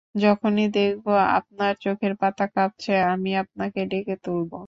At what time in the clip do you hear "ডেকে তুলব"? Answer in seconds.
3.91-4.51